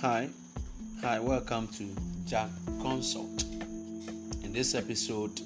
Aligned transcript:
Hi, 0.00 0.28
hi, 1.02 1.18
welcome 1.18 1.66
to 1.76 1.88
Jack 2.24 2.50
Consult. 2.80 3.42
In 4.44 4.52
this 4.52 4.76
episode, 4.76 5.40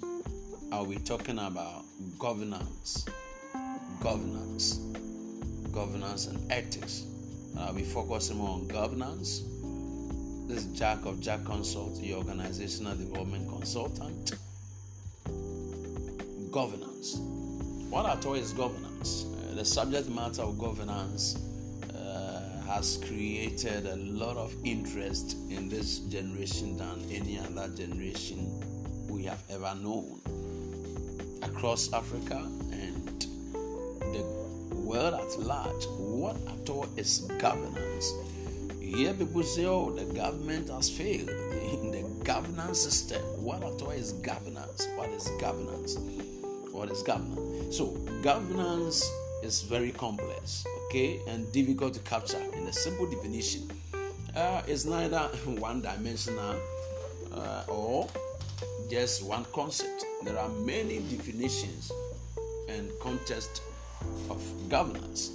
I'll 0.70 0.84
be 0.84 0.96
talking 0.96 1.38
about 1.38 1.84
governance, 2.18 3.06
governance, 4.02 4.74
governance, 5.72 6.26
and 6.26 6.52
ethics. 6.52 7.06
And 7.52 7.60
I'll 7.60 7.72
be 7.72 7.82
focusing 7.82 8.36
more 8.36 8.50
on 8.50 8.68
governance. 8.68 9.40
This 10.48 10.66
is 10.66 10.78
Jack 10.78 11.06
of 11.06 11.18
Jack 11.18 11.46
Consult, 11.46 11.98
the 12.02 12.12
organizational 12.12 12.94
development 12.94 13.48
consultant. 13.48 14.32
Governance. 16.50 17.16
What 17.88 18.04
at 18.04 18.26
all 18.26 18.34
is 18.34 18.52
governance? 18.52 19.24
Uh, 19.24 19.54
the 19.54 19.64
subject 19.64 20.10
matter 20.10 20.42
of 20.42 20.58
governance 20.58 21.38
has 22.66 22.98
created 23.06 23.86
a 23.86 23.96
lot 23.96 24.36
of 24.36 24.54
interest 24.64 25.36
in 25.50 25.68
this 25.68 26.00
generation 26.00 26.76
than 26.76 27.04
any 27.10 27.38
other 27.38 27.68
generation 27.74 28.60
we 29.08 29.24
have 29.24 29.42
ever 29.50 29.74
known 29.76 30.20
across 31.42 31.92
Africa 31.92 32.48
and 32.72 33.26
the 34.00 34.24
world 34.74 35.14
at 35.14 35.38
large. 35.40 35.84
What 35.98 36.36
at 36.48 36.68
all 36.70 36.88
is 36.96 37.20
governance? 37.38 38.12
Here, 38.80 39.14
people 39.14 39.42
say, 39.42 39.64
oh, 39.64 39.90
the 39.90 40.04
government 40.12 40.68
has 40.68 40.90
failed 40.90 41.28
in 41.72 41.90
the 41.90 42.02
governance 42.24 42.80
system. 42.80 43.22
What 43.42 43.62
at 43.62 43.80
all 43.82 43.90
is 43.90 44.12
governance? 44.12 44.86
What 44.96 45.10
is 45.10 45.28
governance? 45.40 45.96
What 46.70 46.90
is 46.90 47.02
governance? 47.02 47.76
So, 47.76 47.86
governance 48.22 49.10
is 49.42 49.62
very 49.62 49.92
complex 49.92 50.64
okay, 50.92 51.18
and 51.26 51.50
difficult 51.52 51.94
to 51.94 52.00
capture 52.00 52.42
in 52.52 52.66
a 52.66 52.72
simple 52.72 53.06
definition. 53.06 53.62
Uh, 54.36 54.60
it's 54.66 54.84
neither 54.84 55.20
one 55.58 55.80
dimensional 55.80 56.54
uh, 57.32 57.64
or 57.66 58.06
just 58.90 59.24
one 59.24 59.46
concept. 59.54 60.04
There 60.22 60.38
are 60.38 60.50
many 60.50 60.98
definitions 60.98 61.90
and 62.68 62.90
context 63.00 63.62
of 64.28 64.42
governance. 64.68 65.30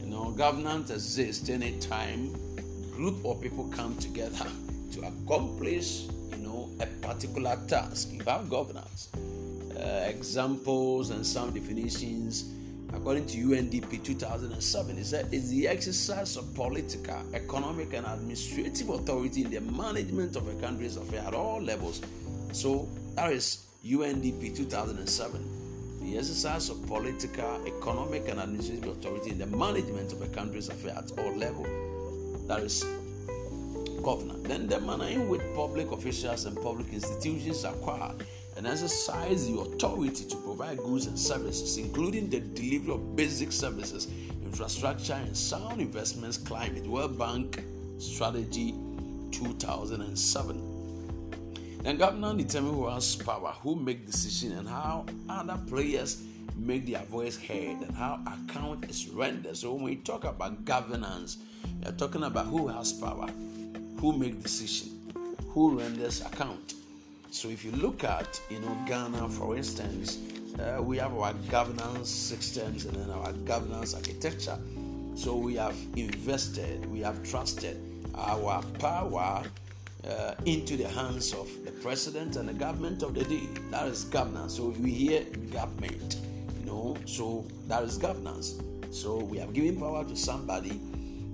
You 0.00 0.06
know, 0.06 0.30
governance 0.30 0.88
exists 0.88 1.50
anytime 1.50 2.32
group 2.90 3.22
of 3.26 3.42
people 3.42 3.64
come 3.64 3.94
together 3.96 4.46
to 4.92 5.00
accomplish, 5.02 6.04
you 6.30 6.38
know, 6.38 6.70
a 6.80 6.86
particular 7.06 7.58
task. 7.68 8.08
You 8.12 8.24
have 8.24 8.48
governance. 8.48 9.10
Uh, 9.78 10.06
examples 10.08 11.10
and 11.10 11.26
some 11.26 11.50
definitions 11.52 12.50
according 12.92 13.26
to 13.26 13.38
UNDP 13.38 14.02
2007, 14.02 14.98
it 14.98 15.04
said 15.04 15.28
it's 15.32 15.48
the 15.48 15.68
exercise 15.68 16.36
of 16.36 16.54
political, 16.54 17.22
economic, 17.34 17.92
and 17.94 18.06
administrative 18.06 18.88
authority 18.88 19.44
in 19.44 19.50
the 19.50 19.60
management 19.60 20.36
of 20.36 20.48
a 20.48 20.54
country's 20.60 20.96
affairs 20.96 21.26
at 21.26 21.34
all 21.34 21.60
levels. 21.60 22.02
So 22.52 22.88
that 23.14 23.32
is 23.32 23.66
UNDP 23.84 24.56
2007. 24.56 26.00
The 26.02 26.16
exercise 26.16 26.70
of 26.70 26.84
political, 26.86 27.66
economic, 27.66 28.28
and 28.28 28.40
administrative 28.40 28.86
authority 28.88 29.30
in 29.30 29.38
the 29.38 29.46
management 29.46 30.12
of 30.12 30.22
a 30.22 30.28
country's 30.28 30.68
affairs 30.68 31.12
at 31.12 31.18
all 31.18 31.36
levels. 31.36 31.68
That 32.48 32.60
is 32.60 32.84
governor. 34.02 34.34
Then 34.38 34.66
the 34.66 34.80
manner 34.80 35.06
in 35.06 35.28
which 35.28 35.42
public 35.54 35.92
officials 35.92 36.46
and 36.46 36.60
public 36.60 36.92
institutions 36.92 37.64
acquire 37.64 38.14
and 38.60 38.68
exercise 38.68 39.48
the 39.48 39.58
authority 39.58 40.26
to 40.26 40.36
provide 40.36 40.76
goods 40.76 41.06
and 41.06 41.18
services, 41.18 41.78
including 41.78 42.28
the 42.28 42.40
delivery 42.40 42.92
of 42.92 43.16
basic 43.16 43.52
services, 43.52 44.08
infrastructure, 44.44 45.14
and 45.14 45.34
sound 45.34 45.80
investments. 45.80 46.36
Climate 46.36 46.86
World 46.86 47.18
Bank 47.18 47.64
Strategy 47.96 48.74
2007. 49.30 51.78
Then 51.82 51.96
governance 51.96 52.42
determine 52.42 52.74
who 52.74 52.86
has 52.88 53.16
power, 53.16 53.54
who 53.62 53.76
make 53.76 54.04
decisions, 54.04 54.52
and 54.52 54.68
how 54.68 55.06
other 55.30 55.58
players 55.66 56.22
make 56.54 56.84
their 56.84 57.04
voice 57.04 57.38
heard, 57.38 57.80
and 57.80 57.96
how 57.96 58.20
account 58.26 58.90
is 58.90 59.08
rendered. 59.08 59.56
So 59.56 59.72
when 59.72 59.84
we 59.84 59.96
talk 59.96 60.24
about 60.24 60.66
governance, 60.66 61.38
we 61.80 61.88
are 61.88 61.92
talking 61.92 62.24
about 62.24 62.48
who 62.48 62.68
has 62.68 62.92
power, 62.92 63.30
who 64.00 64.18
make 64.18 64.42
decision, 64.42 64.90
who 65.48 65.78
renders 65.78 66.20
account. 66.20 66.74
So 67.30 67.48
if 67.48 67.64
you 67.64 67.70
look 67.72 68.02
at 68.02 68.40
you 68.50 68.58
know 68.58 68.76
Ghana, 68.86 69.28
for 69.28 69.56
instance, 69.56 70.18
uh, 70.58 70.82
we 70.82 70.98
have 70.98 71.14
our 71.14 71.32
governance 71.48 72.10
systems 72.10 72.84
and 72.86 72.96
then 72.96 73.10
our 73.10 73.32
governance 73.32 73.94
architecture. 73.94 74.58
So 75.14 75.36
we 75.36 75.54
have 75.54 75.76
invested, 75.96 76.84
we 76.86 77.00
have 77.00 77.22
trusted 77.22 77.80
our 78.16 78.62
power 78.80 79.44
uh, 80.08 80.34
into 80.44 80.76
the 80.76 80.88
hands 80.88 81.32
of 81.32 81.48
the 81.64 81.70
president 81.70 82.34
and 82.36 82.48
the 82.48 82.54
government 82.54 83.02
of 83.04 83.14
the 83.14 83.24
day. 83.24 83.46
That 83.70 83.86
is 83.86 84.04
governance. 84.04 84.56
So 84.56 84.70
we 84.80 84.90
hear 84.90 85.24
government, 85.52 86.16
you 86.58 86.66
know. 86.66 86.96
So 87.06 87.46
that 87.68 87.84
is 87.84 87.96
governance. 87.96 88.60
So 88.90 89.18
we 89.18 89.38
have 89.38 89.52
given 89.52 89.78
power 89.78 90.04
to 90.04 90.16
somebody 90.16 90.80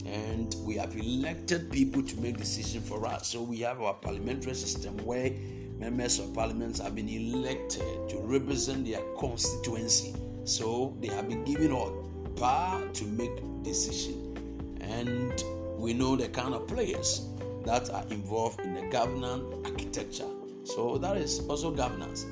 and 0.04 0.54
we 0.60 0.74
have 0.74 0.94
elected 0.94 1.72
people 1.72 2.02
to 2.02 2.20
make 2.20 2.36
decisions 2.36 2.86
for 2.86 3.06
us. 3.06 3.28
So 3.28 3.40
we 3.42 3.60
have 3.60 3.80
our 3.80 3.94
parliamentary 3.94 4.54
system 4.54 4.96
where 4.98 5.32
members 5.78 6.18
of 6.18 6.32
parliament 6.34 6.78
have 6.78 6.94
been 6.94 7.08
elected 7.08 8.08
to 8.08 8.18
represent 8.18 8.86
their 8.86 9.02
constituency. 9.18 10.14
So 10.44 10.96
they 11.00 11.08
have 11.08 11.28
been 11.28 11.44
given 11.44 11.72
all 11.72 12.10
power 12.36 12.86
to 12.88 13.04
make 13.04 13.32
decisions. 13.62 14.38
And 14.80 15.44
we 15.76 15.92
know 15.92 16.16
the 16.16 16.28
kind 16.28 16.54
of 16.54 16.66
players 16.66 17.28
that 17.64 17.90
are 17.90 18.04
involved 18.10 18.60
in 18.60 18.74
the 18.74 18.88
governance 18.88 19.42
architecture. 19.64 20.28
So 20.64 20.98
that 20.98 21.16
is 21.16 21.40
also 21.48 21.70
governance. 21.70 22.26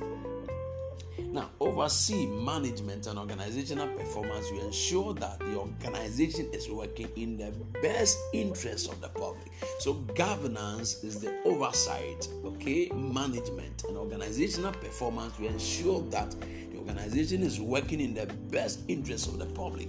Now, 1.35 1.51
oversee 1.59 2.27
management 2.27 3.09
and 3.09 3.19
organizational 3.19 3.89
performance. 3.89 4.49
To 4.51 4.65
ensure 4.65 5.15
that 5.15 5.41
the 5.41 5.57
organization 5.57 6.49
is 6.53 6.71
working 6.71 7.09
in 7.17 7.37
the 7.37 7.51
best 7.83 8.17
interest 8.33 8.89
of 8.89 9.01
the 9.01 9.09
public. 9.09 9.51
So, 9.81 9.95
governance 10.15 11.03
is 11.03 11.21
the 11.21 11.35
oversight, 11.45 12.29
okay, 12.45 12.89
management 12.95 13.83
and 13.89 13.97
organizational 13.97 14.71
performance. 14.75 15.37
To 15.39 15.47
ensure 15.47 16.03
that 16.11 16.31
the 16.71 16.79
organization 16.79 17.43
is 17.43 17.61
working 17.61 18.01
in 18.01 18.15
the 18.15 18.27
best 18.53 18.83
interest 18.87 19.27
of 19.27 19.41
the 19.41 19.47
public 19.47 19.89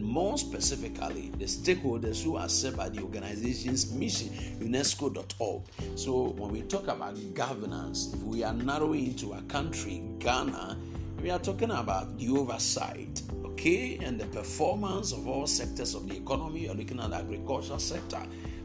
and 0.00 0.08
more 0.08 0.38
specifically, 0.38 1.30
the 1.36 1.44
stakeholders 1.44 2.22
who 2.24 2.36
are 2.36 2.48
served 2.48 2.78
by 2.78 2.88
the 2.88 3.02
organization's 3.02 3.92
mission, 3.92 4.28
UNESCO.org. 4.58 5.62
So, 5.94 6.30
when 6.38 6.50
we 6.50 6.62
talk 6.62 6.88
about 6.88 7.18
governance, 7.34 8.14
if 8.14 8.22
we 8.22 8.42
are 8.42 8.54
narrowing 8.54 9.08
into 9.08 9.34
a 9.34 9.42
country, 9.42 10.02
Ghana, 10.18 10.78
we 11.20 11.30
are 11.30 11.38
talking 11.38 11.70
about 11.70 12.16
the 12.16 12.30
oversight, 12.30 13.20
okay, 13.44 13.98
and 14.02 14.18
the 14.18 14.24
performance 14.28 15.12
of 15.12 15.28
all 15.28 15.46
sectors 15.46 15.94
of 15.94 16.08
the 16.08 16.16
economy. 16.16 16.60
You 16.60 16.70
are 16.70 16.74
looking 16.74 16.98
at 16.98 17.10
the 17.10 17.16
agricultural 17.16 17.78
sector, 17.78 18.22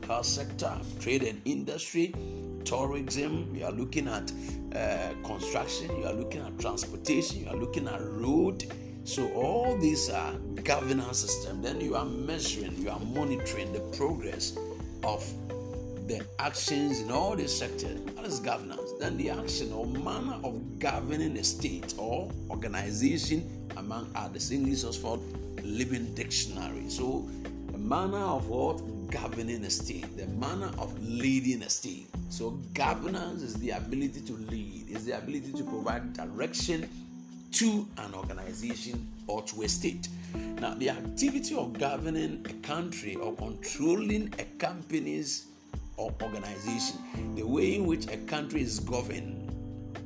health 0.07 0.25
sector, 0.25 0.71
trade 1.01 1.23
and 1.23 1.41
industry, 1.43 2.13
tourism, 2.63 3.53
you 3.53 3.65
are 3.65 3.73
looking 3.73 4.07
at 4.07 4.31
uh, 4.73 5.13
construction, 5.25 5.89
you 5.99 6.05
are 6.05 6.13
looking 6.13 6.41
at 6.41 6.57
transportation, 6.59 7.43
you 7.43 7.49
are 7.49 7.57
looking 7.57 7.89
at 7.89 8.01
road 8.01 8.63
so 9.05 9.31
all 9.33 9.77
these 9.77 10.09
are 10.09 10.33
governance 10.63 11.19
system. 11.19 11.61
Then 11.61 11.79
you 11.79 11.95
are 11.95 12.05
measuring, 12.05 12.75
you 12.81 12.89
are 12.89 12.99
monitoring 12.99 13.71
the 13.71 13.81
progress 13.95 14.57
of 15.03 15.23
the 16.07 16.25
actions 16.39 17.01
in 17.01 17.11
all 17.11 17.35
the 17.35 17.47
sectors. 17.47 17.99
That 18.15 18.25
is 18.25 18.39
governance. 18.39 18.93
Then 18.99 19.15
the 19.17 19.29
action 19.29 19.71
or 19.71 19.85
manner 19.85 20.39
of 20.43 20.79
governing 20.79 21.37
a 21.37 21.43
state 21.43 21.93
or 21.99 22.31
organization, 22.49 23.69
among 23.77 24.11
others. 24.15 24.51
English 24.51 24.83
is 24.83 24.97
called 24.97 25.23
Living 25.63 26.11
Dictionary. 26.15 26.89
So 26.89 27.29
the 27.71 27.77
manner 27.77 28.17
of 28.17 28.49
what 28.49 28.81
governing 29.11 29.63
a 29.65 29.69
state, 29.69 30.17
the 30.17 30.25
manner 30.27 30.71
of 30.79 30.99
leading 30.99 31.61
a 31.61 31.69
state. 31.69 32.07
So 32.29 32.59
governance 32.73 33.43
is 33.43 33.53
the 33.55 33.69
ability 33.69 34.21
to 34.21 34.33
lead, 34.33 34.89
is 34.89 35.05
the 35.05 35.17
ability 35.17 35.51
to 35.53 35.63
provide 35.63 36.13
direction 36.13 36.89
to 37.55 37.87
an 37.99 38.13
organization 38.13 39.07
or 39.27 39.41
to 39.43 39.63
a 39.63 39.69
state. 39.69 40.09
Now, 40.59 40.73
the 40.73 40.89
activity 40.89 41.55
of 41.55 41.73
governing 41.79 42.45
a 42.49 42.53
country 42.67 43.15
or 43.15 43.33
controlling 43.35 44.33
a 44.39 44.43
company's 44.57 45.47
or 45.95 46.13
organization, 46.21 46.99
the 47.35 47.43
way 47.43 47.75
in 47.75 47.85
which 47.85 48.07
a 48.07 48.17
country 48.17 48.61
is 48.61 48.79
governed 48.81 49.49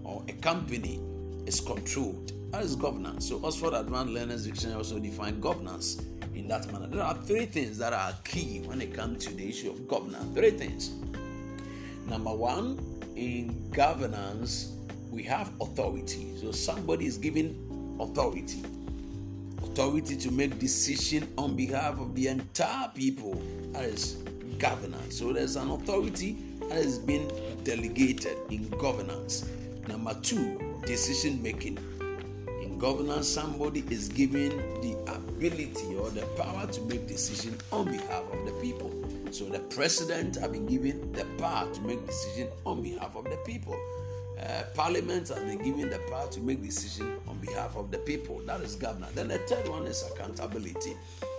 or 0.04 0.24
a 0.28 0.34
company 0.34 1.02
is 1.48 1.60
controlled, 1.60 2.32
that 2.52 2.64
is 2.64 2.76
governance. 2.76 3.28
So, 3.28 3.44
Oxford 3.44 3.74
Advanced 3.74 4.14
Learners 4.14 4.46
Dictionary 4.46 4.78
also 4.78 5.00
define 5.00 5.40
governance 5.40 6.04
in 6.36 6.48
that 6.50 6.72
manner. 6.72 6.86
There 6.88 7.04
are 7.04 7.16
three 7.16 7.48
things 7.48 7.80
that 7.80 7.94
are 7.94 8.14
key 8.24 8.62
when 8.66 8.82
it 8.82 8.94
comes 8.94 9.26
to 9.26 9.34
the 9.34 9.50
issue 9.50 9.72
of 9.72 9.88
governance. 9.88 10.36
Three 10.36 10.52
things. 10.52 10.92
Number 12.08 12.34
one, 12.34 12.80
in 13.16 13.70
governance, 13.72 14.74
we 15.12 15.24
have 15.24 15.52
authority. 15.62 16.28
So 16.40 16.52
somebody 16.52 17.06
is 17.06 17.18
given 17.18 17.98
authority. 18.00 18.64
Authority 19.64 20.16
to 20.18 20.32
make 20.32 20.60
decision 20.60 21.28
on 21.38 21.56
behalf 21.56 22.00
of 22.00 22.16
the 22.16 22.28
entire 22.28 22.90
people. 22.90 23.42
That 23.72 23.86
is 23.86 24.18
governance. 24.58 25.18
So 25.18 25.34
there's 25.34 25.56
an 25.56 25.72
authority 25.72 26.38
that 26.62 26.72
has 26.72 27.00
been 27.00 27.32
delegated 27.64 28.38
in 28.50 28.70
governance. 28.70 29.48
Number 29.88 30.14
two, 30.22 30.60
decision 30.86 31.42
making. 31.42 31.80
In 32.62 32.78
governance, 32.78 33.28
somebody 33.28 33.84
is 33.90 34.10
given 34.10 34.50
the 34.82 34.96
ability 35.14 35.96
or 35.96 36.10
the 36.10 36.26
power 36.38 36.68
to 36.68 36.82
make 36.82 37.08
decision 37.08 37.58
on 37.72 37.86
behalf 37.86 38.24
of 38.32 38.46
the 38.46 38.52
people. 38.62 38.92
So 39.32 39.46
the 39.46 39.60
president 39.60 40.36
has 40.36 40.50
been 40.50 40.66
given 40.66 41.12
the 41.14 41.26
power 41.38 41.72
to 41.72 41.82
make 41.82 42.06
decision 42.06 42.50
on 42.66 42.82
behalf 42.82 43.16
of 43.16 43.26
the 43.26 43.38
people. 43.46 43.78
Uh, 44.42 44.64
parliament 44.74 45.28
has 45.28 45.40
been 45.40 45.58
given 45.58 45.90
the 45.90 46.00
power 46.10 46.28
to 46.30 46.40
make 46.40 46.64
decision 46.64 47.18
on 47.28 47.38
behalf 47.40 47.76
of 47.76 47.92
the 47.92 47.98
people. 47.98 48.42
That 48.46 48.62
is 48.62 48.76
governance. 48.76 49.14
Then 49.14 49.28
the 49.28 49.38
third 49.40 49.68
one 49.68 49.86
is 49.86 50.04
accountability. 50.14 50.96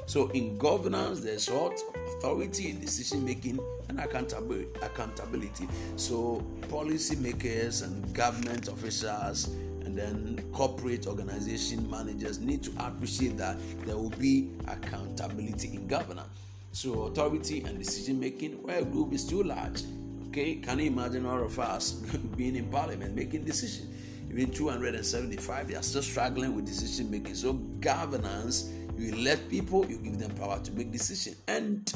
So 0.06 0.28
in 0.30 0.58
governance, 0.58 1.20
there's 1.20 1.48
what 1.48 1.80
authority 2.16 2.70
in 2.70 2.80
decision 2.80 3.24
making 3.24 3.58
and 3.88 4.00
accountability. 4.00 4.68
Accountability. 4.82 5.68
So 5.96 6.44
policy 6.68 7.16
makers 7.16 7.82
and 7.82 8.12
government 8.14 8.68
officials 8.68 9.46
and 9.84 9.96
then 9.96 10.44
corporate 10.52 11.06
organization 11.06 11.88
managers 11.90 12.38
need 12.38 12.62
to 12.64 12.72
appreciate 12.78 13.38
that 13.38 13.56
there 13.86 13.96
will 13.96 14.10
be 14.10 14.50
accountability 14.68 15.68
in 15.74 15.86
governance. 15.86 16.28
So 16.72 17.04
authority 17.04 17.62
and 17.64 17.78
decision 17.78 18.20
making, 18.20 18.62
where 18.62 18.78
a 18.78 18.84
group 18.84 19.12
is 19.12 19.24
too 19.24 19.42
large, 19.42 19.82
okay, 20.30 20.54
can 20.54 20.78
you 20.78 20.86
imagine 20.86 21.26
all 21.26 21.42
of 21.42 21.58
us 21.58 21.92
being 22.36 22.54
in 22.54 22.68
parliament 22.70 23.14
making 23.16 23.44
decisions? 23.44 23.88
Even 24.30 24.48
275, 24.52 25.66
they 25.66 25.74
are 25.74 25.82
still 25.82 26.02
struggling 26.02 26.54
with 26.54 26.64
decision 26.64 27.10
making. 27.10 27.34
So 27.34 27.54
governance, 27.80 28.70
you 28.96 29.12
elect 29.12 29.48
people, 29.50 29.84
you 29.86 29.98
give 29.98 30.20
them 30.20 30.30
power 30.36 30.60
to 30.60 30.72
make 30.72 30.92
decisions. 30.92 31.36
And 31.48 31.92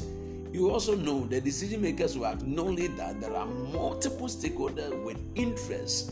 you 0.51 0.69
also 0.69 0.95
know 0.95 1.25
the 1.25 1.39
decision 1.39 1.81
makers 1.81 2.17
will 2.17 2.25
acknowledge 2.25 2.93
that 2.97 3.21
there 3.21 3.33
are 3.33 3.45
multiple 3.45 4.27
stakeholders 4.27 5.01
with 5.05 5.17
interests 5.35 6.11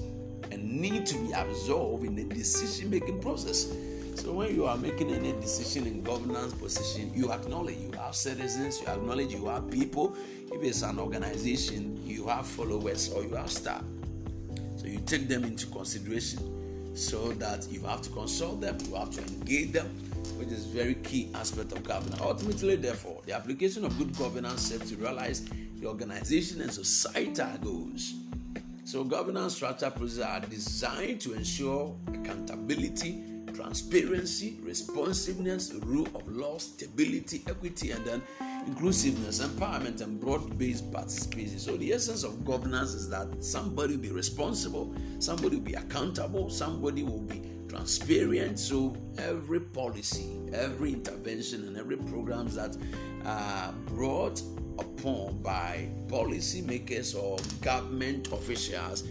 and 0.49 0.63
need 0.63 1.05
to 1.07 1.17
be 1.17 1.33
absorbed 1.33 2.05
in 2.05 2.15
the 2.15 2.23
decision 2.23 2.89
making 2.89 3.19
process. 3.19 3.65
So 4.15 4.31
when 4.31 4.55
you 4.55 4.65
are 4.65 4.77
making 4.77 5.11
any 5.11 5.33
decision 5.33 5.87
in 5.87 6.01
governance 6.01 6.53
position, 6.53 7.11
you 7.13 7.31
acknowledge 7.31 7.77
you 7.77 7.91
have 7.97 8.15
citizens, 8.15 8.79
you 8.79 8.87
acknowledge 8.87 9.33
you 9.33 9.47
have 9.47 9.69
people. 9.69 10.15
If 10.51 10.63
it's 10.63 10.81
an 10.81 10.99
organization, 10.99 12.01
you 12.05 12.27
have 12.27 12.45
followers 12.45 13.11
or 13.11 13.23
you 13.23 13.35
have 13.35 13.51
staff. 13.51 13.83
So 14.77 14.85
you 14.85 14.99
take 15.05 15.27
them 15.27 15.43
into 15.43 15.65
consideration 15.67 16.95
so 16.95 17.33
that 17.33 17.67
you 17.71 17.81
have 17.81 18.01
to 18.03 18.09
consult 18.11 18.61
them, 18.61 18.77
you 18.87 18.95
have 18.95 19.09
to 19.11 19.21
engage 19.21 19.71
them, 19.71 19.87
which 20.37 20.49
is 20.49 20.65
very 20.65 20.95
key 20.95 21.29
aspect 21.33 21.71
of 21.71 21.83
governance. 21.83 22.21
Ultimately, 22.21 22.75
therefore, 22.75 23.21
the 23.25 23.33
application 23.33 23.83
of 23.83 23.97
good 23.97 24.15
governance 24.17 24.61
serves 24.61 24.91
to 24.91 24.95
realize 24.97 25.43
the 25.79 25.87
organization 25.87 26.61
and 26.61 26.71
societal 26.71 27.57
goals. 27.61 28.13
So 28.85 29.03
governance 29.03 29.55
structure 29.55 29.89
processes 29.89 30.19
are 30.19 30.39
designed 30.41 31.19
to 31.21 31.33
ensure 31.33 31.95
accountability 32.13 33.32
transparency, 33.53 34.57
responsiveness, 34.63 35.73
rule 35.83 36.07
of 36.15 36.27
law, 36.27 36.57
stability, 36.57 37.43
equity, 37.47 37.91
and 37.91 38.03
then 38.05 38.21
inclusiveness, 38.67 39.41
empowerment, 39.41 40.01
and 40.01 40.19
broad 40.19 40.57
based 40.57 40.91
participation. 40.91 41.59
So, 41.59 41.77
the 41.77 41.93
essence 41.93 42.23
of 42.23 42.45
governance 42.45 42.93
is 42.93 43.09
that 43.09 43.43
somebody 43.43 43.95
will 43.95 44.01
be 44.01 44.11
responsible, 44.11 44.93
somebody 45.19 45.57
will 45.57 45.63
be 45.63 45.73
accountable, 45.73 46.49
somebody 46.49 47.03
will 47.03 47.21
be 47.21 47.41
transparent. 47.67 48.59
So, 48.59 48.95
every 49.17 49.59
policy, 49.59 50.39
every 50.53 50.93
intervention, 50.93 51.67
and 51.67 51.77
every 51.77 51.97
programs 51.97 52.55
that 52.55 52.75
are 53.25 53.73
brought 53.87 54.41
upon 54.79 55.41
by 55.41 55.89
policymakers 56.07 57.15
or 57.15 57.37
government 57.61 58.31
officials, 58.31 59.03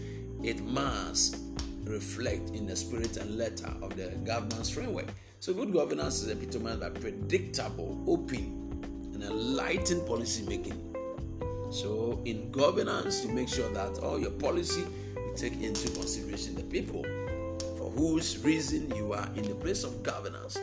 it 0.43 0.61
must 0.61 1.52
reflect 1.85 2.49
in 2.51 2.65
the 2.65 2.75
spirit 2.75 3.17
and 3.17 3.37
letter 3.37 3.71
of 3.81 3.95
the 3.95 4.07
governance 4.25 4.69
framework. 4.69 5.07
So, 5.39 5.53
good 5.53 5.73
governance 5.73 6.21
is 6.21 6.29
epitomized 6.29 6.79
by 6.79 6.89
predictable, 6.89 8.01
open, 8.07 9.11
and 9.13 9.23
enlightened 9.23 10.05
policy 10.07 10.43
making. 10.45 10.95
So, 11.71 12.21
in 12.25 12.51
governance, 12.51 13.25
you 13.25 13.31
make 13.31 13.49
sure 13.49 13.69
that 13.73 13.99
all 13.99 14.19
your 14.19 14.31
policy 14.31 14.85
you 15.15 15.33
take 15.35 15.61
into 15.61 15.89
consideration 15.91 16.55
the 16.55 16.63
people 16.63 17.03
for 17.77 17.89
whose 17.91 18.37
reason 18.43 18.93
you 18.95 19.13
are 19.13 19.27
in 19.35 19.43
the 19.43 19.55
place 19.55 19.83
of 19.83 20.03
governance. 20.03 20.57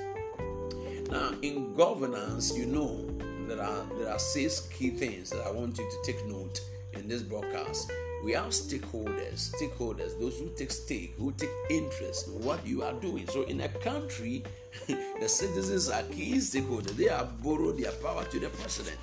Now, 1.11 1.35
in 1.43 1.75
governance, 1.75 2.57
you 2.57 2.67
know 2.67 3.05
there 3.49 3.61
are 3.61 3.85
there 3.99 4.11
are 4.11 4.19
six 4.19 4.61
key 4.61 4.91
things 4.91 5.31
that 5.31 5.45
I 5.45 5.51
want 5.51 5.77
you 5.77 5.91
to 5.91 6.13
take 6.13 6.25
note 6.27 6.61
in 6.93 7.09
this 7.09 7.23
broadcast 7.23 7.91
we 8.23 8.33
have 8.33 8.49
stakeholders, 8.49 9.51
stakeholders, 9.55 10.19
those 10.21 10.39
who 10.39 10.51
take 10.57 10.71
stake, 10.71 11.15
who 11.17 11.33
take 11.33 11.51
interest 11.71 12.29
in 12.29 12.45
what 12.45 12.67
you 12.67 12.83
are 12.83 12.93
doing. 12.93 13.27
So 13.29 13.43
in 13.45 13.63
a 13.63 13.69
country, 13.69 14.45
the 15.21 15.29
citizens 15.29 15.89
are 15.89 16.03
key 16.05 16.35
stakeholders. 16.37 16.97
They 16.97 17.09
have 17.09 17.43
borrowed 17.43 17.79
their 17.79 17.93
power 17.93 18.25
to 18.25 18.39
the 18.39 18.51
president. 18.51 18.99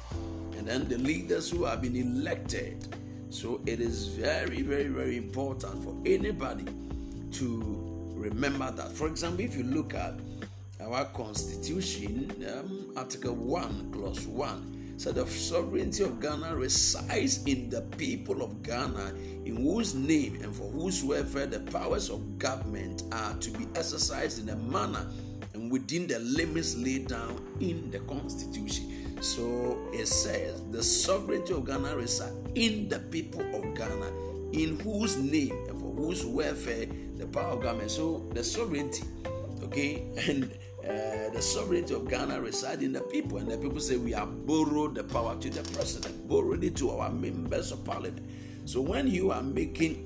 And 0.58 0.68
then 0.68 0.88
the 0.88 0.98
leaders 0.98 1.50
who 1.50 1.64
have 1.66 1.82
been 1.82 1.96
elected. 1.96 2.88
So 3.30 3.60
it 3.66 3.82
is 3.82 4.08
very, 4.08 4.62
very, 4.62 4.88
very 4.88 5.18
important 5.18 5.84
for 5.84 5.96
anybody 6.06 6.66
to 7.34 8.14
remember 8.16 8.72
that. 8.72 8.92
For 8.92 9.08
example, 9.08 9.44
if 9.44 9.56
you 9.56 9.64
look 9.64 9.94
at 9.94 10.14
our 10.80 11.06
constitution, 11.06 12.32
um, 12.56 12.94
Article 12.96 13.36
1, 13.36 13.92
Clause 13.92 14.28
1, 14.28 14.77
so 14.98 15.12
the 15.12 15.28
sovereignty 15.28 16.04
of 16.04 16.20
Ghana 16.20 16.56
resides 16.56 17.44
in 17.46 17.70
the 17.70 17.82
people 17.98 18.42
of 18.42 18.64
Ghana, 18.64 19.14
in 19.46 19.58
whose 19.58 19.94
name 19.94 20.40
and 20.42 20.54
for 20.56 20.70
whose 20.72 21.04
welfare 21.04 21.46
the 21.46 21.60
powers 21.60 22.10
of 22.10 22.40
government 22.40 23.04
are 23.12 23.36
to 23.36 23.52
be 23.52 23.68
exercised 23.76 24.42
in 24.42 24.50
a 24.50 24.56
manner 24.56 25.06
and 25.54 25.72
within 25.72 26.08
the 26.08 26.18
limits 26.20 26.76
laid 26.78 27.08
down 27.08 27.40
in 27.60 27.92
the 27.92 28.00
Constitution. 28.00 29.22
So 29.22 29.78
it 29.94 30.08
says 30.08 30.64
the 30.72 30.84
sovereignty 30.84 31.54
of 31.54 31.66
Ghana 31.66 31.96
resides 31.96 32.36
in 32.56 32.90
the 32.90 33.00
people 33.00 33.42
of 33.56 33.76
Ghana, 33.76 34.12
in 34.52 34.80
whose 34.80 35.16
name 35.18 35.56
and 35.70 35.80
for 35.80 35.94
whose 35.94 36.26
welfare 36.26 36.88
the 37.18 37.28
power 37.28 37.54
of 37.54 37.62
government. 37.62 37.92
So 37.92 38.28
the 38.34 38.44
sovereignty, 38.44 39.04
okay, 39.64 40.08
and 40.28 40.52
uh, 40.90 41.30
the 41.34 41.42
sovereignty 41.42 41.94
of 41.94 42.08
Ghana 42.10 42.40
resides 42.40 42.82
in 42.82 42.94
the 42.94 43.02
people, 43.02 43.38
and 43.38 43.50
the 43.50 43.58
people 43.58 43.80
say 43.80 43.98
we 43.98 44.12
have 44.14 44.46
borrowed 44.46 44.96
the 44.96 45.04
power 45.04 45.36
to 45.40 45.50
the 45.50 45.64
president, 45.72 46.28
borrowed 46.28 46.64
it 46.64 46.76
to 46.78 46.92
our 46.92 47.10
members 47.10 47.72
of 47.72 47.84
parliament. 47.84 48.26
So 48.66 48.82
when 48.82 49.08
you 49.08 49.32
are 49.32 49.44
making 49.44 50.04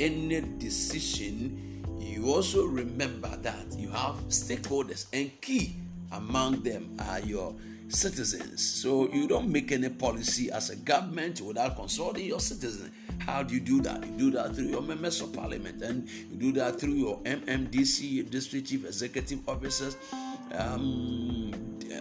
any 0.00 0.40
decision, 0.58 1.84
you 1.98 2.32
also 2.32 2.66
remember 2.66 3.34
that 3.42 3.72
you 3.76 3.90
have 3.90 4.16
stakeholders, 4.28 5.06
and 5.12 5.30
key 5.40 5.76
among 6.12 6.62
them 6.62 6.96
are 7.08 7.20
your 7.20 7.54
citizens. 7.88 8.64
So 8.64 9.08
you 9.12 9.28
don't 9.28 9.48
make 9.48 9.72
any 9.72 9.88
policy 9.88 10.50
as 10.50 10.70
a 10.70 10.76
government 10.76 11.40
without 11.40 11.76
consulting 11.76 12.26
your 12.26 12.40
citizens. 12.40 12.90
How 13.20 13.42
do 13.42 13.54
you 13.54 13.60
do 13.60 13.80
that? 13.82 14.04
You 14.06 14.16
do 14.16 14.30
that 14.32 14.54
through 14.54 14.66
your 14.66 14.82
members 14.82 15.20
of 15.20 15.32
parliament, 15.32 15.82
and 15.82 16.08
you 16.08 16.36
do 16.36 16.52
that 16.52 16.80
through 16.80 16.94
your 16.94 17.18
MMDC, 17.20 18.28
district 18.30 18.68
chief 18.68 18.84
executive 18.84 19.48
officers. 19.48 19.96
Um, 20.52 21.52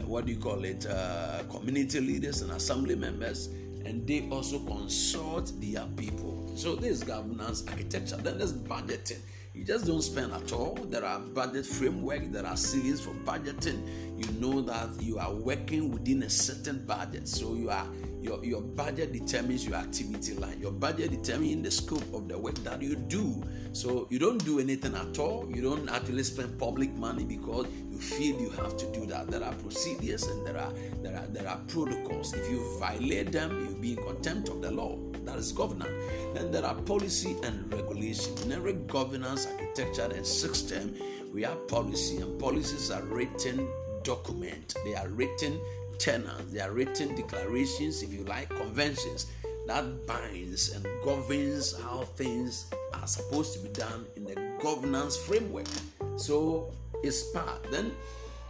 what 0.05 0.25
do 0.25 0.31
you 0.31 0.39
call 0.39 0.63
it? 0.63 0.85
Uh, 0.85 1.43
community 1.49 1.99
leaders 1.99 2.41
and 2.41 2.51
assembly 2.51 2.95
members, 2.95 3.47
and 3.85 4.07
they 4.07 4.27
also 4.29 4.59
consult 4.59 5.51
their 5.61 5.85
people. 5.97 6.51
So 6.55 6.75
this 6.75 7.03
governance 7.03 7.63
architecture. 7.67 8.17
Then 8.17 8.37
there's 8.37 8.53
budgeting. 8.53 9.19
You 9.53 9.63
just 9.63 9.85
don't 9.85 10.01
spend 10.01 10.31
at 10.31 10.51
all. 10.53 10.75
There 10.75 11.03
are 11.03 11.19
budget 11.19 11.65
framework. 11.65 12.31
There 12.31 12.45
are 12.45 12.55
series 12.55 13.01
for 13.01 13.11
budgeting. 13.11 13.81
You 14.17 14.39
know 14.39 14.61
that 14.61 14.89
you 15.01 15.19
are 15.19 15.33
working 15.33 15.91
within 15.91 16.23
a 16.23 16.29
certain 16.29 16.85
budget. 16.85 17.27
So 17.27 17.55
you 17.55 17.69
are 17.69 17.87
your, 18.21 18.43
your 18.43 18.61
budget 18.61 19.13
determines 19.13 19.65
your 19.65 19.77
activity 19.77 20.33
line. 20.33 20.59
Your 20.59 20.71
budget 20.71 21.11
determines 21.11 21.63
the 21.63 21.71
scope 21.71 22.13
of 22.13 22.27
the 22.27 22.37
work 22.37 22.55
that 22.63 22.81
you 22.81 22.95
do. 22.95 23.41
So 23.71 24.07
you 24.09 24.19
don't 24.19 24.43
do 24.43 24.59
anything 24.59 24.95
at 24.95 25.17
all. 25.19 25.47
You 25.49 25.61
don't 25.61 25.89
actually 25.89 26.23
spend 26.23 26.59
public 26.59 26.93
money 26.95 27.23
because 27.23 27.67
you 27.89 27.97
feel 27.97 28.39
you 28.39 28.49
have 28.51 28.77
to 28.77 28.91
do 28.91 29.05
that. 29.07 29.27
There 29.27 29.43
are 29.43 29.53
procedures 29.53 30.23
and 30.23 30.45
there 30.45 30.57
are 30.57 30.73
there 31.01 31.15
are 31.15 31.27
there 31.27 31.47
are 31.47 31.57
protocols. 31.67 32.33
If 32.33 32.49
you 32.49 32.79
violate 32.79 33.31
them, 33.31 33.65
you'll 33.65 33.79
be 33.79 33.93
in 33.93 34.03
contempt 34.03 34.49
of 34.49 34.61
the 34.61 34.71
law. 34.71 34.97
That 35.25 35.37
is 35.37 35.51
governance. 35.51 35.91
Then 36.33 36.51
there 36.51 36.65
are 36.65 36.75
policy 36.75 37.37
and 37.43 37.71
regulation. 37.71 38.33
In 38.43 38.51
every 38.51 38.73
governance 38.73 39.47
architecture 39.47 40.09
and 40.13 40.25
system, 40.25 40.95
we 41.33 41.43
have 41.43 41.67
policy, 41.67 42.17
and 42.17 42.39
policies 42.39 42.89
are 42.89 43.03
written 43.03 43.69
document. 44.03 44.73
They 44.83 44.95
are 44.95 45.07
written 45.09 45.61
tenants, 45.99 46.51
they 46.51 46.59
are 46.59 46.71
written 46.71 47.15
declarations, 47.15 48.01
if 48.01 48.11
you 48.13 48.23
like, 48.23 48.49
conventions 48.49 49.27
that 49.69 50.07
binds 50.07 50.71
and 50.71 50.83
governs 51.05 51.79
how 51.79 52.01
things 52.15 52.71
are 52.95 53.05
supposed 53.05 53.53
to 53.53 53.59
be 53.59 53.69
done 53.69 54.03
in 54.15 54.23
the 54.23 54.35
governance 54.63 55.15
framework. 55.15 55.67
So 56.15 56.71
it's 57.03 57.21
part. 57.33 57.69
Then 57.69 57.91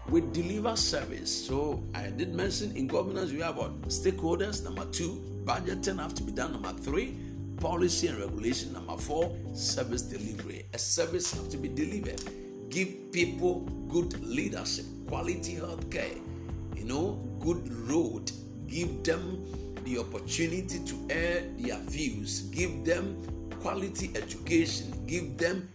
we 0.08 0.22
deliver 0.22 0.78
service. 0.78 1.30
So 1.30 1.84
I 1.94 2.10
did 2.10 2.34
mention 2.34 2.74
in 2.78 2.88
governance 2.88 3.34
we 3.34 3.42
have 3.42 3.58
what 3.58 3.82
stakeholders. 3.90 4.64
Number 4.64 4.86
two, 4.86 5.22
budgeting 5.44 6.00
have 6.00 6.14
to 6.16 6.24
be 6.24 6.32
done. 6.32 6.54
Number 6.54 6.72
three, 6.72 7.18
policy 7.58 8.08
and 8.08 8.18
regulation. 8.18 8.72
Number 8.72 8.96
four, 8.96 9.36
service 9.54 10.04
delivery. 10.04 10.68
A 10.74 10.78
service 10.78 11.34
have 11.34 11.50
to 11.50 11.58
be 11.58 11.68
delivered. 11.68 12.24
Give 12.70 13.12
people 13.12 13.68
good 13.90 14.24
leadership, 14.24 14.86
quality 15.08 15.56
health 15.56 15.92
care, 15.92 16.16
you 16.78 16.86
know, 16.86 17.20
good 17.40 17.72
road. 17.90 18.32
Give 18.68 19.04
them 19.04 19.44
the 19.84 20.00
opportunity 20.00 20.80
to 20.86 20.96
air 21.10 21.44
their 21.58 21.80
views. 21.80 22.42
Give 22.52 22.84
them 22.86 23.22
quality 23.62 24.12
education. 24.16 24.94
Give 25.08 25.38
them 25.38 25.70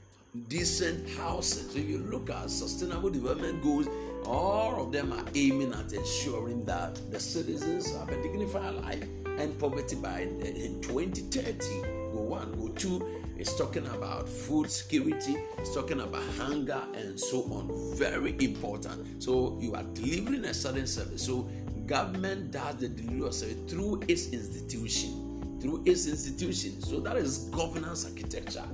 decent 0.48 1.08
houses. 1.10 1.72
So 1.72 1.78
if 1.78 1.88
you 1.88 1.98
look 1.98 2.30
at 2.30 2.50
sustainable 2.50 3.10
development 3.10 3.62
goals, 3.62 3.88
all 4.26 4.82
of 4.82 4.92
them 4.92 5.12
are 5.12 5.24
aiming 5.34 5.72
at 5.72 5.92
ensuring 5.92 6.64
that 6.64 6.98
the 7.10 7.20
citizens 7.20 7.94
have 7.96 8.08
a 8.08 8.22
dignified 8.22 8.74
life 8.74 9.04
and 9.38 9.58
poverty 9.58 9.96
by 9.96 10.20
in 10.20 10.80
2030. 10.80 12.12
Go 12.12 12.20
one, 12.20 12.52
go 12.52 12.68
two. 12.68 13.23
It's 13.36 13.56
talking 13.56 13.86
about 13.86 14.28
food 14.28 14.70
security. 14.70 15.36
It's 15.58 15.74
talking 15.74 16.00
about 16.00 16.22
hunger 16.38 16.82
and 16.94 17.18
so 17.18 17.42
on. 17.52 17.96
Very 17.96 18.36
important. 18.44 19.22
So 19.22 19.58
you 19.60 19.74
are 19.74 19.82
delivering 19.82 20.44
a 20.44 20.54
certain 20.54 20.86
service. 20.86 21.24
So 21.24 21.48
government 21.86 22.52
does 22.52 22.76
the 22.76 22.88
delivery 22.88 23.26
of 23.26 23.34
service 23.34 23.70
through 23.70 24.02
its 24.08 24.28
institution, 24.28 25.58
through 25.60 25.82
its 25.84 26.06
institution. 26.06 26.80
So 26.80 27.00
that 27.00 27.16
is 27.16 27.50
governance 27.50 28.04
architecture 28.04 28.68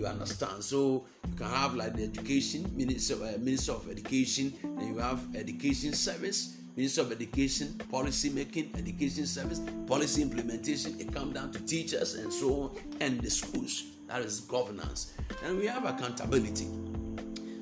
you 0.00 0.06
understand. 0.06 0.64
So 0.64 1.04
you 1.28 1.36
can 1.36 1.46
have 1.46 1.74
like 1.74 1.94
the 1.94 2.04
education 2.04 2.70
minister, 2.74 3.14
uh, 3.22 3.38
minister 3.38 3.72
of 3.72 3.88
education, 3.90 4.52
and 4.62 4.88
you 4.88 4.98
have 4.98 5.20
education 5.36 5.92
service, 5.92 6.56
minister 6.80 7.02
of 7.02 7.12
education, 7.12 7.78
policy 7.90 8.30
making, 8.30 8.70
education 8.74 9.26
service, 9.26 9.60
policy 9.86 10.22
implementation. 10.22 10.98
It 10.98 11.12
comes 11.12 11.34
down 11.34 11.52
to 11.52 11.60
teachers 11.60 12.14
and 12.14 12.32
so 12.32 12.62
on, 12.62 12.70
and 13.00 13.20
the 13.20 13.30
schools. 13.30 13.84
That 14.08 14.22
is 14.22 14.40
governance, 14.40 15.12
and 15.44 15.58
we 15.58 15.66
have 15.66 15.84
accountability. 15.84 16.68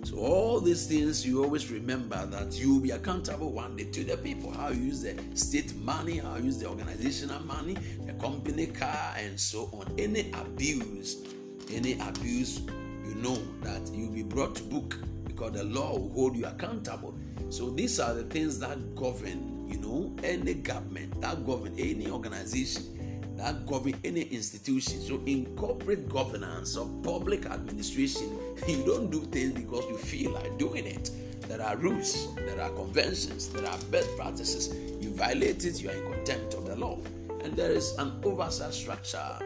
So 0.04 0.18
all 0.18 0.60
these 0.60 0.86
things 0.86 1.26
you 1.26 1.42
always 1.42 1.70
remember 1.70 2.24
that 2.26 2.54
you 2.58 2.74
will 2.74 2.80
be 2.80 2.92
accountable 2.92 3.50
one 3.50 3.76
day 3.76 3.84
to 3.90 4.04
the 4.04 4.16
people. 4.16 4.52
How 4.52 4.68
you 4.68 4.84
use 4.84 5.02
the 5.02 5.14
state 5.34 5.74
money, 5.76 6.18
how 6.18 6.36
you 6.36 6.44
use 6.44 6.58
the 6.58 6.68
organizational 6.68 7.42
money, 7.44 7.76
the 8.06 8.12
company 8.14 8.66
car, 8.66 9.14
and 9.18 9.38
so 9.38 9.68
on. 9.72 9.92
Any 9.98 10.30
abuse 10.32 11.24
any 11.70 11.98
abuse, 12.00 12.60
you 13.06 13.14
know 13.16 13.36
that 13.62 13.82
you'll 13.92 14.12
be 14.12 14.22
brought 14.22 14.54
to 14.56 14.62
book 14.62 14.96
because 15.26 15.52
the 15.52 15.64
law 15.64 15.98
will 15.98 16.10
hold 16.10 16.36
you 16.36 16.46
accountable. 16.46 17.14
So 17.50 17.70
these 17.70 17.98
are 17.98 18.12
the 18.12 18.24
things 18.24 18.58
that 18.60 18.94
govern, 18.94 19.66
you 19.68 19.78
know, 19.78 20.14
any 20.22 20.54
government, 20.54 21.20
that 21.20 21.46
govern 21.46 21.74
any 21.78 22.10
organization, 22.10 23.36
that 23.36 23.66
govern 23.66 23.94
any 24.04 24.22
institution. 24.22 25.00
So 25.00 25.22
in 25.24 25.46
corporate 25.56 26.08
governance 26.08 26.76
or 26.76 26.86
public 27.02 27.46
administration, 27.46 28.38
you 28.68 28.84
don't 28.84 29.10
do 29.10 29.20
things 29.22 29.52
because 29.52 29.84
you 29.88 29.96
feel 29.96 30.32
like 30.32 30.58
doing 30.58 30.86
it. 30.86 31.10
There 31.48 31.62
are 31.62 31.76
rules, 31.76 32.34
there 32.36 32.60
are 32.60 32.70
conventions, 32.70 33.48
there 33.48 33.66
are 33.66 33.78
best 33.90 34.14
practices. 34.16 34.74
You 35.02 35.10
violate 35.10 35.64
it, 35.64 35.80
you 35.80 35.88
are 35.88 35.94
in 35.94 36.12
contempt 36.12 36.52
of 36.52 36.66
the 36.66 36.76
law. 36.76 36.98
And 37.42 37.56
there 37.56 37.70
is 37.70 37.92
an 37.98 38.20
oversight 38.24 38.74
structure 38.74 39.38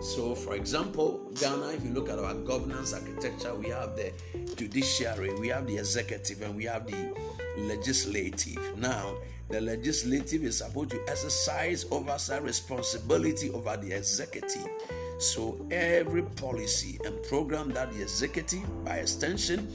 so, 0.00 0.34
for 0.34 0.54
example, 0.54 1.30
Ghana, 1.38 1.72
if 1.72 1.84
you 1.84 1.90
look 1.90 2.08
at 2.08 2.18
our 2.18 2.32
governance 2.34 2.94
architecture, 2.94 3.54
we 3.54 3.68
have 3.68 3.96
the 3.96 4.12
judiciary, 4.56 5.34
we 5.38 5.48
have 5.48 5.66
the 5.66 5.76
executive, 5.76 6.40
and 6.40 6.56
we 6.56 6.64
have 6.64 6.86
the 6.86 7.14
legislative. 7.58 8.78
Now, 8.78 9.16
the 9.50 9.60
legislative 9.60 10.44
is 10.44 10.58
supposed 10.58 10.90
to 10.92 11.02
exercise 11.06 11.84
oversight 11.90 12.42
responsibility 12.42 13.50
over 13.50 13.76
the 13.76 13.92
executive. 13.92 14.66
So, 15.18 15.66
every 15.70 16.22
policy 16.22 16.98
and 17.04 17.22
program 17.24 17.68
that 17.72 17.92
the 17.92 18.00
executive, 18.00 18.84
by 18.84 18.96
extension, 18.96 19.70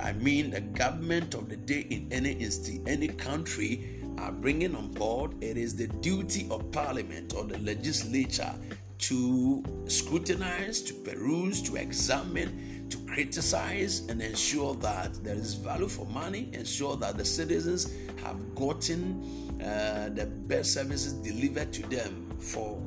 I 0.00 0.12
mean 0.12 0.50
the 0.50 0.60
government 0.60 1.34
of 1.34 1.50
the 1.50 1.56
day 1.56 1.80
in 1.90 2.08
any 2.10 2.48
any 2.86 3.08
country, 3.08 4.00
are 4.18 4.32
bringing 4.32 4.74
on 4.74 4.88
board, 4.92 5.34
it 5.42 5.58
is 5.58 5.76
the 5.76 5.88
duty 5.88 6.46
of 6.50 6.70
parliament 6.72 7.34
or 7.36 7.44
the 7.44 7.58
legislature 7.58 8.54
to 8.98 9.62
scrutinize, 9.86 10.80
to 10.82 10.94
peruse, 10.94 11.62
to 11.62 11.76
examine, 11.76 12.86
to 12.88 12.98
criticize, 12.98 14.06
and 14.08 14.22
ensure 14.22 14.74
that 14.76 15.22
there 15.22 15.34
is 15.34 15.54
value 15.54 15.88
for 15.88 16.06
money, 16.06 16.48
ensure 16.52 16.96
that 16.96 17.16
the 17.16 17.24
citizens 17.24 17.92
have 18.22 18.54
gotten 18.54 19.60
uh, 19.60 20.08
the 20.14 20.26
best 20.26 20.72
services 20.72 21.12
delivered 21.14 21.72
to 21.72 21.82
them 21.88 22.26
for 22.38 22.80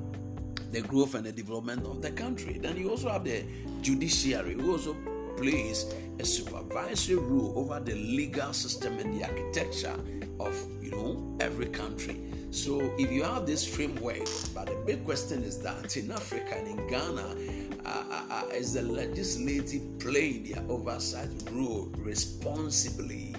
the 0.71 0.81
growth 0.81 1.15
and 1.15 1.25
the 1.25 1.31
development 1.31 1.85
of 1.85 2.01
the 2.01 2.11
country. 2.11 2.59
Then 2.61 2.77
you 2.77 2.89
also 2.89 3.09
have 3.09 3.23
the 3.23 3.43
judiciary, 3.81 4.53
who 4.53 4.71
also 4.71 4.95
plays 5.37 5.93
a 6.19 6.25
supervisory 6.25 7.15
role 7.15 7.53
over 7.55 7.79
the 7.79 7.95
legal 7.95 8.53
system 8.53 8.99
and 8.99 9.19
the 9.19 9.25
architecture 9.25 9.95
of 10.39 10.55
you 10.81 10.91
know 10.91 11.37
every 11.39 11.67
country. 11.67 12.21
So 12.51 12.93
if 12.97 13.11
you 13.11 13.23
have 13.23 13.45
this 13.45 13.63
framework, 13.63 14.27
but 14.55 14.65
the 14.65 14.81
big 14.85 15.05
question 15.05 15.43
is 15.43 15.59
that 15.59 15.95
in 15.95 16.11
Africa 16.11 16.55
and 16.57 16.67
in 16.67 16.87
Ghana, 16.87 17.35
uh, 17.85 18.03
uh, 18.11 18.23
uh, 18.31 18.43
is 18.51 18.73
the 18.73 18.81
legislative 18.81 19.99
playing 19.99 20.51
their 20.51 20.63
oversight 20.67 21.29
role 21.51 21.91
responsibly? 21.97 23.35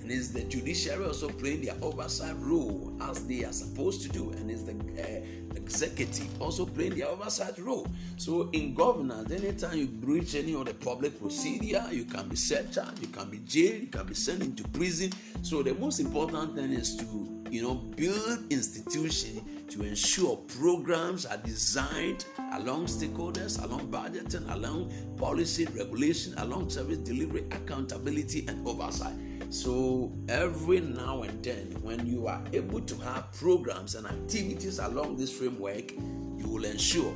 And 0.00 0.10
is 0.10 0.32
the 0.32 0.42
judiciary 0.44 1.04
also 1.04 1.28
playing 1.28 1.66
their 1.66 1.74
oversight 1.82 2.34
role 2.38 2.96
as 3.02 3.26
they 3.26 3.44
are 3.44 3.52
supposed 3.52 4.02
to 4.02 4.08
do? 4.08 4.30
And 4.30 4.50
is 4.50 4.64
the 4.64 4.72
uh, 4.72 5.56
executive 5.56 6.40
also 6.40 6.64
playing 6.64 6.96
their 6.96 7.08
oversight 7.08 7.58
role? 7.58 7.86
So 8.16 8.48
in 8.52 8.72
governance, 8.72 9.30
anytime 9.32 9.76
you 9.76 9.86
breach 9.86 10.34
any 10.34 10.54
of 10.54 10.64
the 10.64 10.74
public 10.74 11.20
procedure, 11.20 11.84
you 11.90 12.04
can 12.04 12.28
be 12.28 12.36
set 12.36 12.74
you 13.02 13.08
can 13.08 13.28
be 13.28 13.38
jailed, 13.40 13.82
you 13.82 13.88
can 13.88 14.06
be 14.06 14.14
sent 14.14 14.42
into 14.42 14.66
prison. 14.68 15.12
So 15.42 15.62
the 15.62 15.74
most 15.74 16.00
important 16.00 16.54
thing 16.54 16.72
is 16.72 16.96
to 16.96 17.35
you 17.56 17.62
know, 17.62 17.74
build 17.96 18.52
institutions 18.52 19.40
to 19.70 19.82
ensure 19.82 20.36
programs 20.58 21.24
are 21.24 21.38
designed 21.38 22.26
along 22.52 22.84
stakeholders, 22.84 23.64
along 23.64 23.90
budgeting, 23.90 24.46
along 24.52 24.92
policy, 25.16 25.64
regulation, 25.74 26.34
along 26.36 26.68
service 26.68 26.98
delivery, 26.98 27.46
accountability, 27.52 28.44
and 28.46 28.68
oversight. 28.68 29.14
So 29.48 30.12
every 30.28 30.80
now 30.80 31.22
and 31.22 31.42
then, 31.42 31.74
when 31.80 32.06
you 32.06 32.26
are 32.26 32.44
able 32.52 32.82
to 32.82 32.94
have 32.96 33.32
programs 33.32 33.94
and 33.94 34.06
activities 34.06 34.78
along 34.78 35.16
this 35.16 35.32
framework, 35.32 35.92
you 35.92 36.48
will 36.48 36.66
ensure 36.66 37.14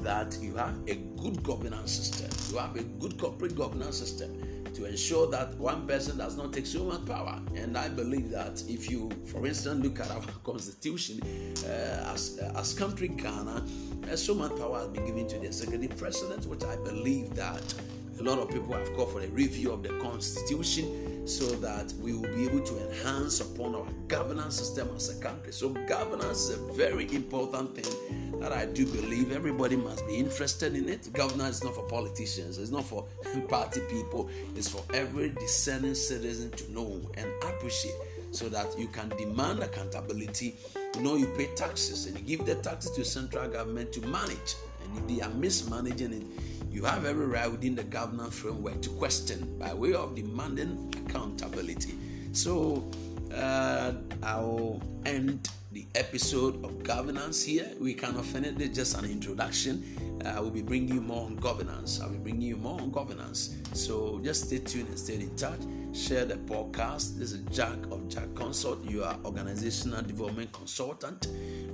that 0.00 0.38
you 0.40 0.56
have 0.56 0.78
a 0.86 0.94
good 1.20 1.42
governance 1.42 1.92
system, 1.92 2.30
you 2.50 2.58
have 2.58 2.74
a 2.76 2.84
good 2.84 3.18
corporate 3.18 3.54
governance 3.54 3.98
system 3.98 4.57
to 4.74 4.84
ensure 4.84 5.26
that 5.30 5.54
one 5.56 5.86
person 5.86 6.18
does 6.18 6.36
not 6.36 6.52
take 6.52 6.66
so 6.66 6.84
much 6.84 7.04
power. 7.06 7.40
And 7.54 7.76
I 7.76 7.88
believe 7.88 8.30
that 8.30 8.62
if 8.68 8.90
you, 8.90 9.10
for 9.26 9.46
instance, 9.46 9.82
look 9.84 10.00
at 10.00 10.10
our 10.10 10.22
constitution, 10.44 11.20
uh, 11.64 12.12
as, 12.12 12.38
uh, 12.40 12.52
as 12.58 12.74
country 12.74 13.08
Ghana, 13.08 13.64
uh, 14.10 14.16
so 14.16 14.34
much 14.34 14.56
power 14.56 14.78
has 14.78 14.88
been 14.88 15.06
given 15.06 15.26
to 15.28 15.38
the 15.38 15.46
executive 15.46 15.96
president, 15.96 16.46
which 16.46 16.64
I 16.64 16.76
believe 16.76 17.34
that 17.34 17.74
a 18.18 18.22
lot 18.22 18.38
of 18.38 18.50
people 18.50 18.74
have 18.74 18.92
called 18.94 19.12
for 19.12 19.20
a 19.20 19.28
review 19.28 19.70
of 19.70 19.82
the 19.82 19.90
constitution 20.00 21.26
so 21.26 21.44
that 21.56 21.92
we 22.00 22.12
will 22.14 22.28
be 22.34 22.44
able 22.46 22.60
to 22.60 22.88
enhance 22.88 23.40
upon 23.40 23.74
our 23.74 23.86
governance 24.08 24.56
system 24.56 24.90
as 24.96 25.16
a 25.16 25.20
country. 25.22 25.52
So, 25.52 25.68
governance 25.86 26.48
is 26.48 26.58
a 26.58 26.72
very 26.72 27.14
important 27.14 27.76
thing 27.76 28.27
that 28.40 28.52
I 28.52 28.66
do 28.66 28.86
believe 28.86 29.32
everybody 29.32 29.76
must 29.76 30.06
be 30.06 30.16
interested 30.16 30.74
in 30.74 30.88
it. 30.88 31.12
Governance 31.12 31.56
is 31.56 31.64
not 31.64 31.74
for 31.74 31.82
politicians, 31.84 32.58
it's 32.58 32.70
not 32.70 32.84
for 32.84 33.06
party 33.48 33.80
people, 33.90 34.28
it's 34.54 34.68
for 34.68 34.82
every 34.94 35.30
discerning 35.30 35.94
citizen 35.94 36.50
to 36.52 36.72
know 36.72 37.00
and 37.16 37.26
appreciate 37.42 37.94
so 38.30 38.48
that 38.48 38.78
you 38.78 38.86
can 38.88 39.08
demand 39.10 39.60
accountability. 39.60 40.56
You 40.94 41.02
know, 41.02 41.16
you 41.16 41.26
pay 41.36 41.46
taxes 41.54 42.06
and 42.06 42.18
you 42.18 42.36
give 42.36 42.46
the 42.46 42.56
taxes 42.56 42.92
to 42.92 43.04
central 43.04 43.48
government 43.48 43.92
to 43.94 44.00
manage. 44.02 44.54
And 44.84 44.98
if 44.98 45.08
they 45.08 45.22
are 45.22 45.30
mismanaging 45.30 46.12
it, 46.12 46.22
you 46.70 46.84
have 46.84 47.04
every 47.04 47.26
right 47.26 47.50
within 47.50 47.74
the 47.74 47.82
governance 47.84 48.38
framework 48.38 48.80
to 48.82 48.90
question 48.90 49.58
by 49.58 49.72
way 49.74 49.94
of 49.94 50.14
demanding 50.14 50.94
accountability. 51.06 51.94
So, 52.32 52.88
uh, 53.34 53.92
I'll 54.22 54.80
end 55.06 55.48
the 55.72 55.86
episode 55.94 56.64
of 56.64 56.82
governance 56.82 57.44
here. 57.44 57.70
We 57.78 57.92
kind 57.92 58.16
of 58.16 58.24
finished 58.24 58.74
just 58.74 58.96
an 58.96 59.04
introduction. 59.04 60.20
Uh, 60.24 60.28
I 60.30 60.40
will 60.40 60.50
be 60.50 60.62
bringing 60.62 60.94
you 60.94 61.00
more 61.00 61.26
on 61.26 61.36
governance. 61.36 62.00
I 62.00 62.06
will 62.06 62.14
be 62.14 62.18
bringing 62.18 62.42
you 62.42 62.56
more 62.56 62.80
on 62.80 62.90
governance. 62.90 63.56
So 63.74 64.18
just 64.22 64.46
stay 64.46 64.58
tuned 64.58 64.88
and 64.88 64.98
stay 64.98 65.16
in 65.16 65.36
touch. 65.36 65.60
Share 65.92 66.24
the 66.24 66.36
podcast. 66.36 67.18
This 67.18 67.32
is 67.32 67.40
Jack 67.50 67.76
of 67.90 68.08
Jack 68.08 68.34
Consult. 68.34 68.82
You 68.84 69.04
are 69.04 69.18
organizational 69.24 70.02
development 70.02 70.52
consultant. 70.52 71.28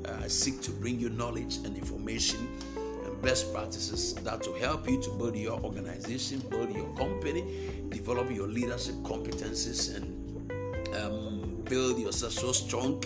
Uh, 0.04 0.22
I 0.24 0.28
seek 0.28 0.60
to 0.62 0.70
bring 0.72 0.98
you 0.98 1.10
knowledge 1.10 1.56
and 1.58 1.76
information 1.76 2.48
and 2.76 3.22
best 3.22 3.52
practices 3.54 4.14
that 4.14 4.44
will 4.46 4.58
help 4.58 4.88
you 4.88 5.00
to 5.02 5.10
build 5.10 5.36
your 5.36 5.60
organization, 5.60 6.40
build 6.50 6.74
your 6.74 6.92
company, 6.96 7.70
develop 7.90 8.30
your 8.30 8.48
leadership 8.48 8.96
competencies, 8.96 9.94
and 9.94 10.50
um, 10.96 11.62
build 11.64 11.98
yourself 11.98 12.32
so 12.32 12.50
strong 12.50 13.02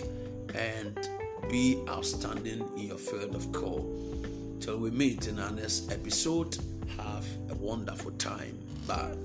and 0.55 1.09
be 1.49 1.81
outstanding 1.87 2.67
in 2.77 2.87
your 2.87 2.97
field 2.97 3.35
of 3.35 3.51
call. 3.51 3.85
Till 4.59 4.77
we 4.77 4.91
meet 4.91 5.27
in 5.27 5.39
our 5.39 5.51
next 5.51 5.91
episode, 5.91 6.57
have 6.97 7.25
a 7.49 7.55
wonderful 7.55 8.11
time. 8.11 8.57
Bye. 8.87 9.15